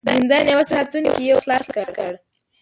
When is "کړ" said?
1.97-2.11